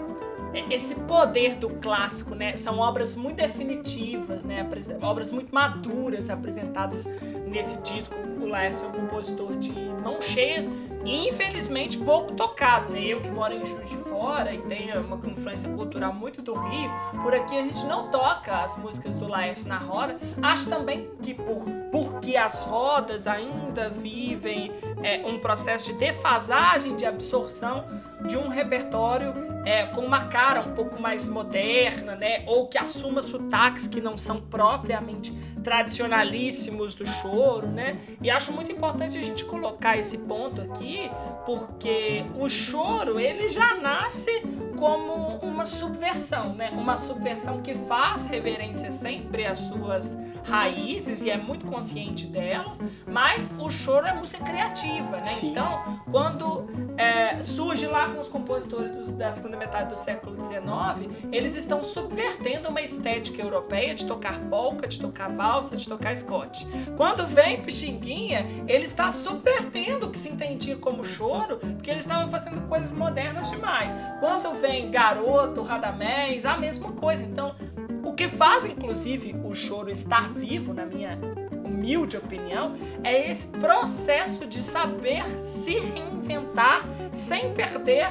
[0.70, 2.56] esse poder do clássico, né?
[2.56, 4.66] São obras muito definitivas, né?
[5.02, 7.06] Obras muito maduras apresentadas
[7.46, 8.14] nesse disco.
[8.40, 10.68] O Laércio é um compositor de mão cheias
[11.04, 13.04] e infelizmente pouco tocado, né?
[13.04, 16.90] Eu que moro em Juiz de Fora e tenho uma influência cultural muito do Rio,
[17.22, 20.16] por aqui a gente não toca as músicas do Laércio na roda.
[20.42, 27.04] Acho também que por, porque as rodas ainda vivem é, um processo de defasagem de
[27.04, 27.84] absorção
[28.26, 32.44] de um repertório é, com uma cara um pouco mais moderna, né?
[32.46, 37.98] Ou que assuma sotaques que não são propriamente tradicionalíssimos do choro, né?
[38.22, 41.10] E acho muito importante a gente colocar esse ponto aqui,
[41.46, 44.42] porque o choro ele já nasce
[44.76, 46.70] como uma subversão, né?
[46.70, 53.50] Uma subversão que faz reverência sempre às suas raízes e é muito consciente delas, mas
[53.58, 55.26] o choro é música criativa, né?
[55.26, 55.50] Sim.
[55.50, 61.56] Então, quando é, surge lá com os compositores da segunda metade do século XIX, eles
[61.56, 66.66] estão subvertendo uma estética europeia de tocar polka, de tocar valsa, de tocar scott.
[66.96, 72.30] Quando vem Pixinguinha, ele está subvertendo o que se entendia como choro, porque eles estavam
[72.30, 73.90] fazendo coisas modernas demais.
[74.20, 77.22] Quando vem Garoto, Radamés, a mesma coisa.
[77.22, 77.54] Então,
[78.02, 81.18] o que faz, inclusive, o choro estar vivo, na minha
[81.62, 82.72] humilde opinião,
[83.02, 88.08] é esse processo de saber se reinventar sem perder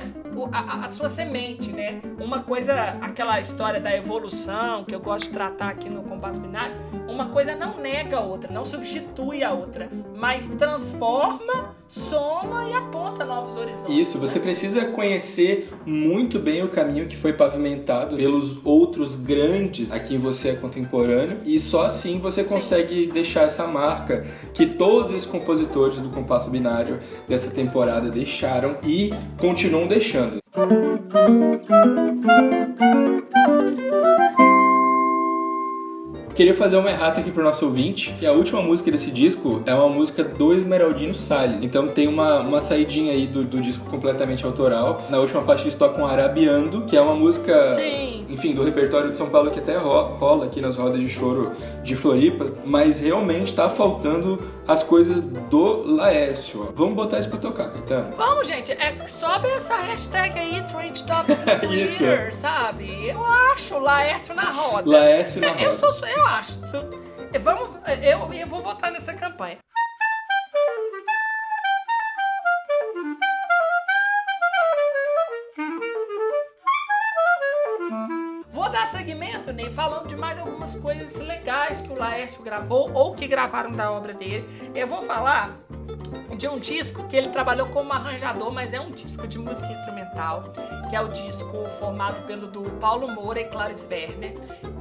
[0.52, 2.02] a, a, sua semente, né?
[2.20, 6.76] Uma coisa, aquela história da evolução que eu gosto de tratar aqui no compasso binário,
[7.08, 13.26] uma coisa não nega a outra, não substitui a outra, mas transforma, soma e aponta
[13.26, 13.96] novos horizontes.
[13.96, 14.46] Isso, você né?
[14.46, 20.50] precisa conhecer muito bem o caminho que foi pavimentado pelos outros grandes a quem você
[20.50, 23.12] é contemporâneo e só assim você consegue Sim.
[23.12, 29.88] deixar essa marca que todos os compositores do compasso binário dessa temporada deixaram e continuam
[29.88, 30.44] deixando.
[36.36, 38.14] Queria fazer uma errata aqui pro nosso ouvinte.
[38.22, 41.64] E a última música desse disco é uma música do Esmeraldino Salles.
[41.64, 45.06] Então tem uma, uma saidinha aí do, do disco completamente autoral.
[45.10, 49.18] Na última faixa eles tocam Arabiando, que é uma música Sim enfim, do repertório de
[49.18, 51.52] São Paulo que até rola aqui nas rodas de choro
[51.84, 56.74] de Floripa, mas realmente tá faltando as coisas do Laércio.
[56.76, 58.16] Vamos botar isso pra tocar, Caetano.
[58.16, 58.72] Vamos, gente.
[58.72, 63.08] É, sobe essa hashtag aí, Trend Topics no Twitter, sabe?
[63.08, 64.90] Eu acho Laércio na roda.
[64.90, 65.62] Laércio na roda.
[65.62, 66.60] Eu, sou, eu acho.
[67.44, 67.70] Vamos,
[68.02, 69.58] eu, eu vou votar nessa campanha.
[78.84, 83.28] Dar segmento, Ney, falando de mais algumas coisas legais que o Laércio gravou ou que
[83.28, 84.46] gravaram da obra dele.
[84.76, 85.58] Eu vou falar
[86.38, 90.44] de um disco que ele trabalhou como arranjador, mas é um disco de música instrumental,
[90.90, 94.34] que é o disco formado pelo do Paulo Moura e Clarice Werner.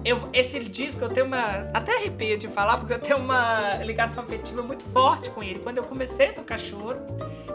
[0.05, 1.71] Eu, esse disco eu tenho uma.
[1.73, 5.61] Até arrepio de falar, porque eu tenho uma ligação afetiva muito forte com ele.
[5.61, 6.99] Quando eu comecei a tocar choro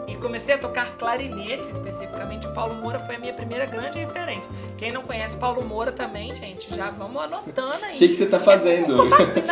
[0.06, 4.50] e comecei a tocar clarinete, especificamente, o Paulo Moura foi a minha primeira grande referência.
[4.78, 7.96] Quem não conhece Paulo Moura também, gente, já vamos anotando aí.
[7.96, 9.08] O que, que você tá fazendo?
[9.08, 9.46] Você, tem,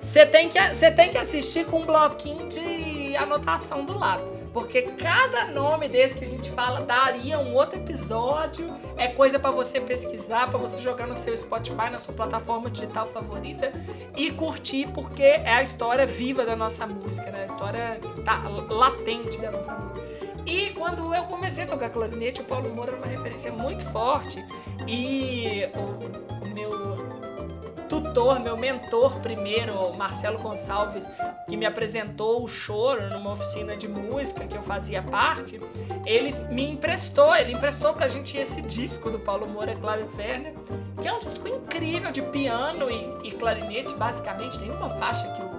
[0.00, 4.38] você, tem que, você tem que assistir com um bloquinho de anotação do lado.
[4.52, 8.68] Porque cada nome desse que a gente fala daria um outro episódio.
[8.96, 13.06] É coisa para você pesquisar, para você jogar no seu Spotify, na sua plataforma digital
[13.08, 13.72] favorita
[14.16, 17.42] e curtir, porque é a história viva da nossa música, né?
[17.42, 20.17] A história tá latente da nossa música.
[20.48, 24.42] E quando eu comecei a tocar clarinete, o Paulo Moura era uma referência muito forte.
[24.86, 26.98] E o, o meu
[27.86, 31.06] tutor, meu mentor primeiro, Marcelo Gonçalves,
[31.46, 35.60] que me apresentou o choro numa oficina de música que eu fazia parte,
[36.06, 40.54] ele me emprestou, ele emprestou pra gente esse disco do Paulo Moura Clarice Werner,
[41.00, 45.42] que é um disco incrível de piano e, e clarinete, basicamente, tem uma faixa que
[45.42, 45.57] o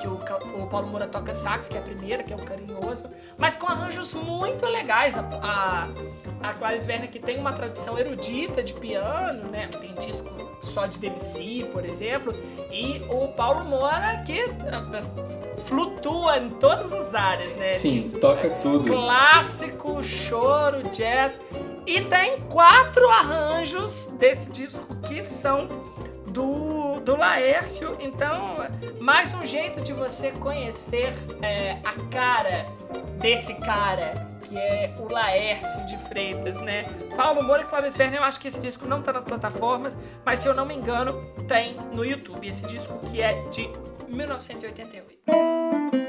[0.00, 3.08] que o, o, Paulo Moura toca sax, que é a primeira, que é o carinhoso,
[3.36, 5.14] mas com arranjos muito legais.
[5.16, 9.68] A, a, a Clarice Werner, que tem uma tradição erudita de piano, né?
[9.68, 10.30] Tem disco
[10.62, 12.34] só de Debussy, por exemplo,
[12.70, 17.68] e o Paulo Moura que uh, flutua em todas as áreas, né?
[17.70, 18.90] Sim, de, toca tudo.
[18.90, 21.38] Clássico, choro, jazz.
[21.86, 25.68] E tem quatro arranjos desse disco que são
[26.26, 26.42] do,
[27.04, 27.96] do Laércio.
[28.00, 28.56] Então,
[29.00, 32.66] mais um jeito de você conhecer é, a cara
[33.18, 36.82] desse cara que é o Laércio de Freitas, né?
[37.16, 40.40] Paulo Moura e Cláudio Werner, eu acho que esse disco não tá nas plataformas, mas
[40.40, 41.12] se eu não me engano,
[41.46, 42.48] tem no YouTube.
[42.48, 43.70] Esse disco que é de
[44.08, 45.99] 1988.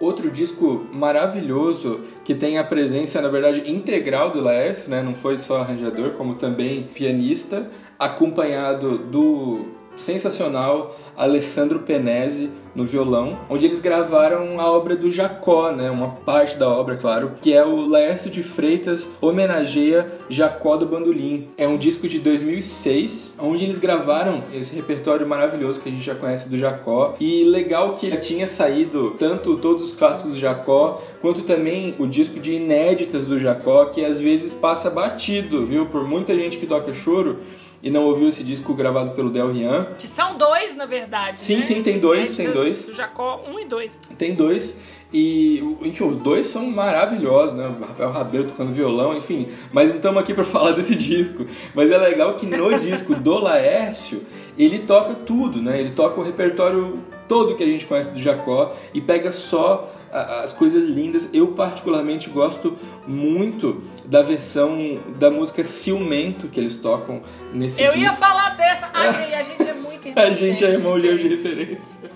[0.00, 5.02] Outro disco maravilhoso que tem a presença, na verdade, integral do Laércio, né?
[5.02, 13.66] Não foi só arranjador, como também pianista, acompanhado do sensacional Alessandro Penese no violão, onde
[13.66, 17.86] eles gravaram a obra do Jacó, né, uma parte da obra, claro, que é o
[17.86, 21.48] Laércio de Freitas homenageia Jacó do Bandolim.
[21.58, 26.14] É um disco de 2006, onde eles gravaram esse repertório maravilhoso que a gente já
[26.14, 27.16] conhece do Jacó.
[27.20, 32.38] E legal que tinha saído tanto todos os clássicos do Jacó, quanto também o disco
[32.38, 36.94] de inéditas do Jacó, que às vezes passa batido, viu, por muita gente que toca
[36.94, 37.38] choro
[37.82, 39.88] e não ouviu esse disco gravado pelo Del Rian.
[39.98, 41.40] Que são dois, na verdade.
[41.40, 41.62] Sim, né?
[41.62, 42.86] sim, tem dois, tem dois.
[42.86, 43.98] Do Jacó, um e dois.
[44.18, 44.78] Tem dois.
[45.12, 47.66] E, enfim, os dois são maravilhosos, né?
[47.66, 49.48] O Rafael Rabelo tocando violão, enfim.
[49.72, 51.46] Mas não estamos aqui para falar desse disco.
[51.74, 54.22] Mas é legal que no disco do Laércio,
[54.56, 55.80] ele toca tudo, né?
[55.80, 60.52] Ele toca o repertório todo que a gente conhece do Jacó e pega só as
[60.52, 61.28] coisas lindas.
[61.32, 68.02] Eu particularmente gosto muito da versão da música Ciumento que eles tocam nesse Eu disco.
[68.04, 68.90] ia falar dessa.
[68.94, 72.10] Ai, a gente é muito A gente é irmão de referência.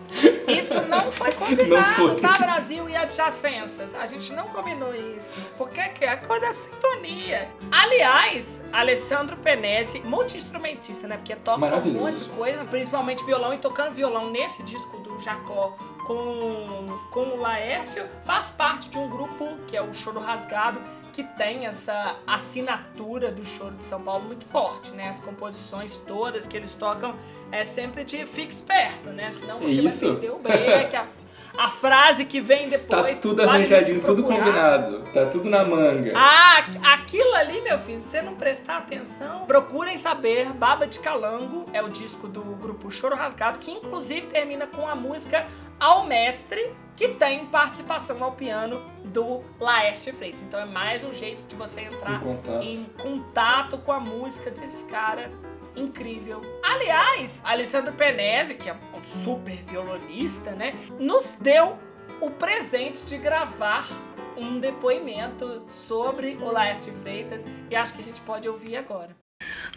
[0.48, 2.16] Isso não foi combinado, não foi.
[2.20, 3.94] tá, Brasil e adjacências?
[3.94, 5.34] A gente não combinou isso.
[5.56, 7.48] Porque é a coisa da sintonia.
[7.70, 11.16] Aliás, Alessandro Penese, multi-instrumentista, né?
[11.16, 15.76] Porque toca um monte de coisa, principalmente violão, e tocando violão nesse disco do Jacó
[16.04, 20.80] com, com o Laércio, faz parte de um grupo que é o Choro Rasgado,
[21.12, 25.08] que tem essa assinatura do choro de São Paulo muito forte, né?
[25.08, 27.14] As composições todas que eles tocam
[27.52, 29.30] é sempre de fique esperto, né?
[29.30, 30.06] Senão você Isso.
[30.06, 31.06] vai perder o break, a,
[31.56, 33.16] a frase que vem depois.
[33.16, 35.04] Tá tudo arranjadinho, tudo combinado.
[35.12, 36.14] Tá tudo na manga.
[36.16, 40.52] Ah, aquilo ali, meu filho, se você não prestar atenção, procurem saber.
[40.52, 44.96] Baba de Calango é o disco do grupo Choro Rasgado, que inclusive termina com a
[44.96, 45.46] música
[45.78, 50.42] Ao Mestre, que tem participação ao piano do Laércio Freitas.
[50.42, 54.50] Então é mais um jeito de você entrar em contato, em contato com a música
[54.50, 55.30] desse cara
[55.76, 56.40] incrível.
[56.62, 61.78] Aliás, Alessandro Penese, que é um super violonista, né, nos deu
[62.20, 63.88] o presente de gravar
[64.36, 69.16] um depoimento sobre o Laércio de Freitas e acho que a gente pode ouvir agora.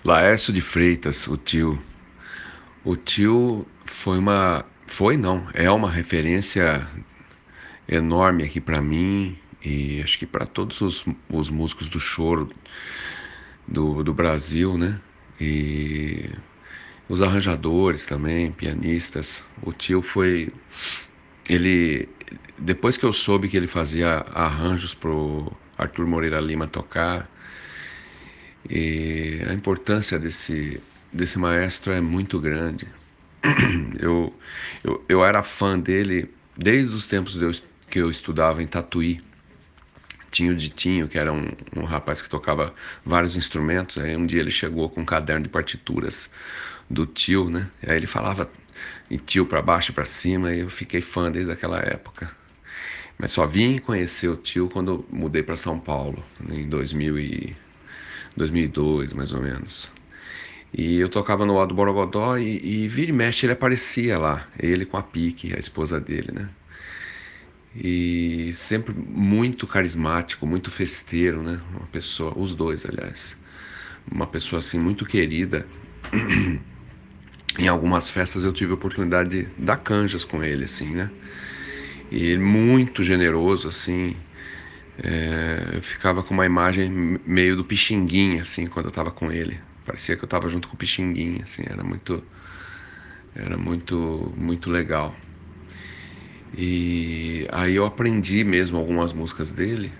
[0.03, 1.81] Laércio de Freitas, o tio.
[2.85, 4.65] O tio foi uma.
[4.87, 6.87] Foi não, é uma referência
[7.87, 12.49] enorme aqui para mim e acho que para todos os, os músicos do choro
[13.67, 14.99] do, do Brasil, né?
[15.39, 16.29] E
[17.09, 19.43] os arranjadores também, pianistas.
[19.61, 20.51] O tio foi.
[21.47, 22.09] Ele.
[22.57, 27.29] Depois que eu soube que ele fazia arranjos pro Arthur Moreira Lima tocar,
[28.69, 30.81] e a importância desse,
[31.13, 32.87] desse maestro é muito grande.
[33.99, 34.33] Eu,
[34.83, 37.51] eu, eu era fã dele desde os tempos de eu,
[37.89, 39.21] que eu estudava em Tatuí.
[40.29, 42.73] Tinha o Ditinho, que era um, um rapaz que tocava
[43.05, 43.97] vários instrumentos.
[43.97, 46.29] Aí um dia ele chegou com um caderno de partituras
[46.89, 47.69] do tio, né?
[47.85, 48.49] Aí ele falava
[49.09, 52.29] em tio para baixo para cima, e eu fiquei fã desde aquela época.
[53.17, 57.55] Mas só vim conhecer o tio quando mudei para São Paulo, em 2000 e
[58.35, 59.96] 2002, mais ou menos.
[60.77, 64.85] E eu tocava no Aldo Borogodó e, e vira e mexe ele aparecia lá, ele
[64.85, 66.49] com a Pique, a esposa dele, né?
[67.75, 71.59] E sempre muito carismático, muito festeiro, né?
[71.71, 73.35] Uma pessoa, os dois, aliás.
[74.11, 75.65] Uma pessoa assim muito querida.
[77.57, 81.09] em algumas festas eu tive a oportunidade de dar canjas com ele, assim, né?
[82.11, 84.15] E ele muito generoso, assim.
[85.03, 89.59] É, eu ficava com uma imagem meio do Pixinguinha, assim, quando eu tava com ele.
[89.87, 92.23] Parecia que eu tava junto com o Pixinguinha, assim, era muito.
[93.35, 95.15] Era muito, muito legal.
[96.53, 99.91] E aí eu aprendi mesmo algumas músicas dele,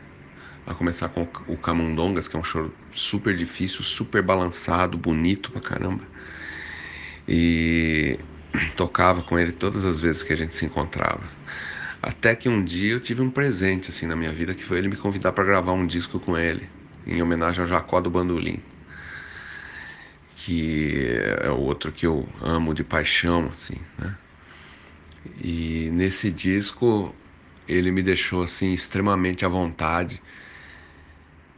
[0.66, 5.62] a começar com o Camundongas, que é um choro super difícil, super balançado, bonito pra
[5.62, 6.04] caramba
[7.28, 8.18] e
[8.76, 11.24] tocava com ele todas as vezes que a gente se encontrava.
[12.02, 14.88] Até que um dia eu tive um presente assim na minha vida que foi ele
[14.88, 16.70] me convidar para gravar um disco com ele,
[17.06, 18.62] em homenagem ao Jacó do Bandolim,
[20.48, 21.06] que
[21.42, 24.16] é outro que eu amo de paixão assim, né?
[25.44, 27.14] E nesse disco
[27.68, 30.22] ele me deixou assim extremamente à vontade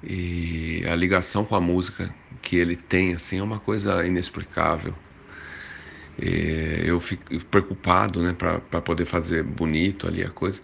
[0.03, 2.11] e a ligação com a música
[2.41, 4.95] que ele tem assim é uma coisa inexplicável
[6.19, 10.61] é, eu fico preocupado, né, para poder fazer bonito ali a coisa,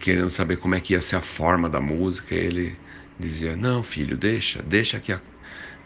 [0.00, 2.34] querendo saber como é que ia ser a forma da música.
[2.34, 2.76] Ele
[3.18, 5.20] dizia: Não, filho, deixa, deixa que a,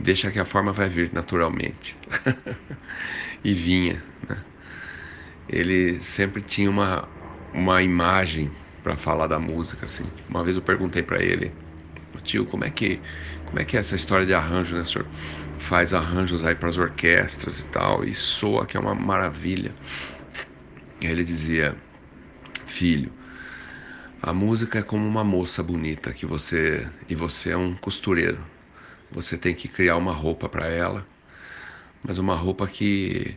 [0.01, 1.97] deixa que a forma vai vir naturalmente.
[3.45, 4.03] e vinha.
[4.29, 4.37] Né?
[5.49, 7.09] Ele sempre tinha uma,
[7.53, 8.51] uma imagem
[8.83, 10.05] para falar da música, assim.
[10.29, 11.53] Uma vez eu perguntei para ele,
[12.25, 13.01] tio, como é que
[13.47, 15.07] como é que é essa história de arranjo, né, senhor?
[15.61, 19.73] faz arranjos aí para as orquestras e tal, e soa que é uma maravilha.
[21.01, 21.77] E ele dizia:
[22.67, 23.13] Filho,
[24.23, 28.39] a música é como uma moça bonita que você e você é um costureiro.
[29.13, 31.07] Você tem que criar uma roupa para ela,
[32.03, 33.37] mas uma roupa que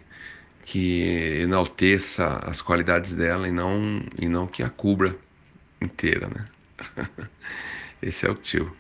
[0.65, 5.15] que enalteça as qualidades dela e não e não que a cubra
[5.81, 6.47] inteira, né?
[8.01, 8.75] Esse é o tio.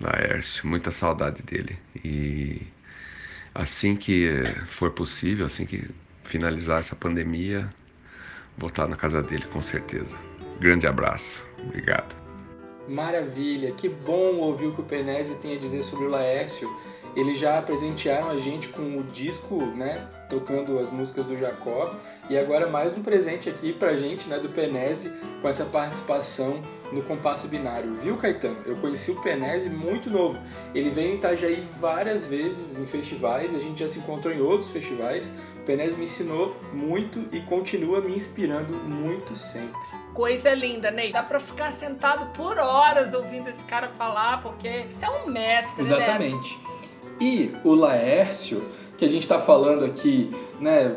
[0.00, 1.78] Laércio, muita saudade dele.
[2.04, 2.62] E
[3.54, 5.88] assim que for possível, assim que
[6.24, 7.68] finalizar essa pandemia,
[8.56, 10.16] vou estar na casa dele com certeza.
[10.58, 11.42] Grande abraço.
[11.58, 12.21] Obrigado.
[12.88, 16.68] Maravilha, que bom ouvir o que o Penese tem a dizer sobre o Laércio.
[17.14, 21.94] Eles já presentearam a gente com o disco, né, tocando as músicas do Jacó,
[22.30, 26.60] e agora mais um presente aqui pra gente, né, do Penese, com essa participação
[26.90, 27.92] no compasso binário.
[27.94, 28.56] Viu, Caetano?
[28.64, 30.38] Eu conheci o Penese muito novo.
[30.74, 34.70] Ele veio em Itajaí várias vezes em festivais, a gente já se encontrou em outros
[34.70, 35.30] festivais.
[35.58, 40.01] O Penese me ensinou muito e continua me inspirando muito sempre.
[40.14, 41.12] Coisa linda, Ney.
[41.12, 45.96] Dá pra ficar sentado por horas ouvindo esse cara falar, porque é um mestre, né?
[45.96, 46.54] Exatamente.
[46.54, 46.72] Né?
[47.20, 50.96] E o Laércio, que a gente está falando aqui, né?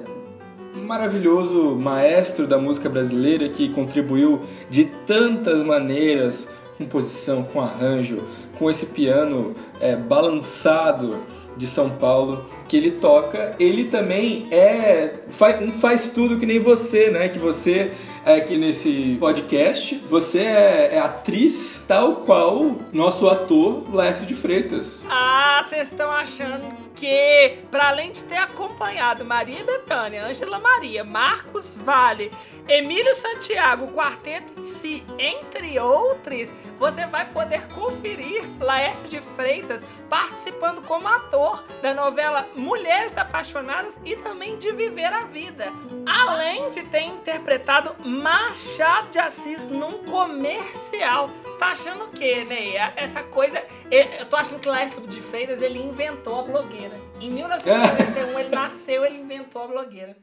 [0.76, 8.22] maravilhoso maestro da música brasileira que contribuiu de tantas maneiras, composição, com arranjo,
[8.60, 11.20] com esse piano é, balançado
[11.58, 13.56] de São Paulo que ele toca.
[13.60, 17.30] Ele também é faz, faz tudo que nem você, né?
[17.30, 17.92] Que você
[18.26, 25.04] é aqui nesse podcast, você é, é atriz tal qual nosso ator Lércio de Freitas.
[25.08, 31.76] Ah, vocês estão achando que, para além de ter acompanhado Maria Bethânia, Ângela Maria, Marcos
[31.76, 32.32] Vale,
[32.68, 40.82] Emílio Santiago, quarteto em si, entre outros, você vai poder conferir Laércio de Freitas, participando
[40.82, 45.72] como ator da novela Mulheres Apaixonadas e também de Viver a Vida.
[46.06, 51.30] Além de ter interpretado Machado de Assis num comercial.
[51.44, 52.94] Você tá achando o quê, Neia?
[52.96, 53.62] Essa coisa.
[53.90, 57.00] Eu tô achando que Laércio de Freitas ele inventou a blogueira.
[57.20, 60.16] Em 1991 ele nasceu, ele inventou a blogueira.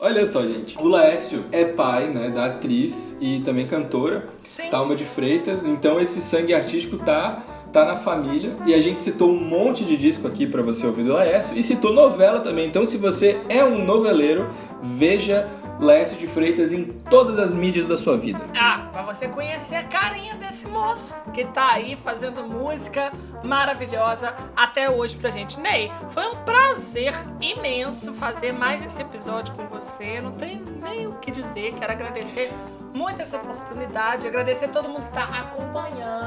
[0.00, 0.78] Olha só, gente.
[0.78, 4.70] O Laércio é pai, né, da atriz e também cantora, Sim.
[4.70, 5.64] Talma de Freitas.
[5.64, 7.42] Então esse sangue artístico tá
[7.72, 8.56] tá na família.
[8.64, 11.64] E a gente citou um monte de disco aqui para você ouvir do Laércio e
[11.64, 12.68] citou novela também.
[12.68, 14.48] Então se você é um noveleiro,
[14.80, 15.48] veja
[15.80, 18.44] Laércio de Freitas em todas as mídias da sua vida.
[18.56, 23.12] Ah, pra você conhecer a carinha desse moço que tá aí fazendo música
[23.44, 25.58] maravilhosa até hoje pra gente.
[25.60, 30.20] Ney, foi um prazer imenso fazer mais esse episódio com você.
[30.20, 31.74] Não tem nem o que dizer.
[31.74, 32.52] Quero agradecer
[32.98, 36.18] muito essa oportunidade, agradecer todo mundo que tá acompanhando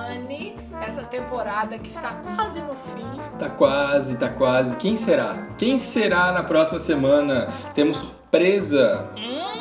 [0.81, 3.19] essa temporada que está quase no fim.
[3.37, 4.77] Tá quase, tá quase.
[4.77, 5.47] Quem será?
[5.57, 7.49] Quem será na próxima semana?
[7.73, 9.09] Temos surpresa.
[9.17, 9.51] Hum,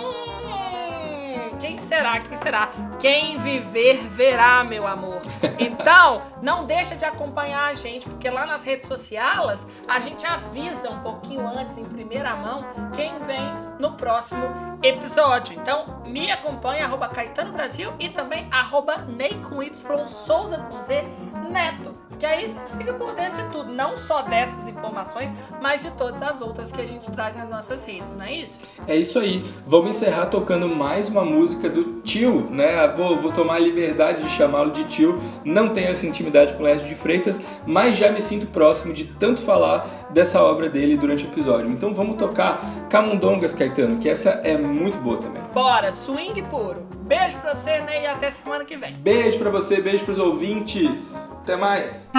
[1.60, 2.20] quem será?
[2.20, 2.70] Quem será?
[2.98, 5.20] Quem viver verá, meu amor.
[5.58, 10.90] Então, não deixa de acompanhar a gente, porque lá nas redes sociais a gente avisa
[10.90, 15.56] um pouquinho antes, em primeira mão, quem vem no próximo episódio.
[15.60, 21.04] Então, me acompanha, arroba Caetano Brasil e também arroba Ney com Y, Souza com Z,
[21.50, 22.00] Neto.
[22.20, 26.20] Que aí você fica por dentro de tudo, não só dessas informações, mas de todas
[26.20, 28.60] as outras que a gente traz nas nossas redes, não é isso?
[28.86, 29.42] É isso aí.
[29.66, 32.86] Vamos encerrar tocando mais uma música do Tio, né?
[32.88, 35.18] Vou, vou tomar a liberdade de chamá-lo de Tio.
[35.46, 39.04] Não tenho essa intimidade com o Lésio de Freitas, mas já me sinto próximo de
[39.04, 41.70] tanto falar dessa obra dele durante o episódio.
[41.70, 45.42] Então vamos tocar Camundongas, Caetano, que essa é muito boa também.
[45.52, 46.86] Bora, swing puro.
[47.02, 48.04] Beijo pra você, né?
[48.04, 48.94] E até semana que vem.
[48.94, 51.32] Beijo pra você, beijo pros ouvintes.
[51.42, 52.12] Até mais.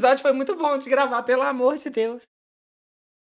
[0.00, 2.26] Episódio foi muito bom de gravar, pelo amor de Deus.